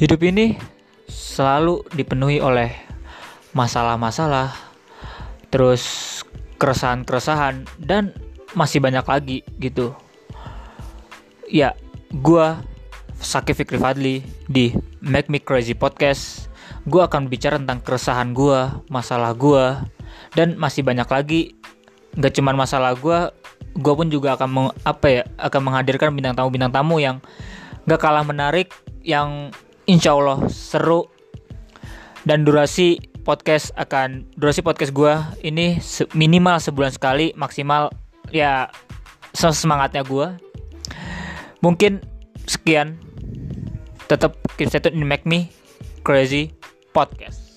[0.00, 0.56] Hidup ini
[1.12, 2.72] selalu dipenuhi oleh
[3.52, 4.48] masalah-masalah,
[5.52, 5.84] terus
[6.56, 8.16] keresahan-keresahan dan
[8.56, 9.92] masih banyak lagi gitu.
[11.52, 11.76] Ya,
[12.24, 12.64] gua
[13.20, 14.72] Sakif Fikri Fadli di
[15.04, 16.48] Make Me Crazy Podcast.
[16.88, 19.84] Gua akan bicara tentang keresahan gua, masalah gua,
[20.32, 21.52] dan masih banyak lagi.
[22.16, 23.36] Gak cuman masalah gua,
[23.76, 27.20] gua pun juga akan meng, apa ya, akan menghadirkan bintang tamu-bintang tamu yang
[27.84, 28.72] gak kalah menarik,
[29.04, 29.52] yang
[29.90, 31.10] insya Allah seru.
[32.22, 35.82] Dan durasi podcast akan durasi podcast gue ini
[36.14, 37.90] minimal sebulan sekali maksimal
[38.30, 38.70] ya
[39.34, 40.38] semangatnya gue
[41.58, 41.98] mungkin
[42.46, 42.94] sekian.
[44.06, 45.50] Tetap keep stay in make me
[46.02, 46.50] crazy
[46.90, 47.49] podcast